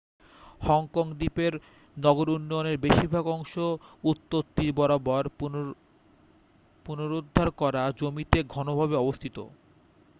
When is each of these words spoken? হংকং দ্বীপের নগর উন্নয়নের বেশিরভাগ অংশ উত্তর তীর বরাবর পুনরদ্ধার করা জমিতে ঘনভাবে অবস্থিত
হংকং 0.61 1.07
দ্বীপের 1.19 1.53
নগর 1.97 2.27
উন্নয়নের 2.31 2.77
বেশিরভাগ 2.77 3.25
অংশ 3.29 3.53
উত্তর 4.03 4.41
তীর 4.55 4.71
বরাবর 4.77 5.23
পুনরদ্ধার 6.85 7.49
করা 7.61 7.83
জমিতে 7.99 8.39
ঘনভাবে 8.53 8.95
অবস্থিত 8.97 9.37